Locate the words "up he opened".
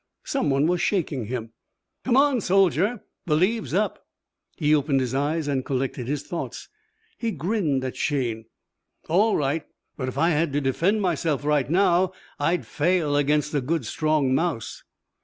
3.71-4.99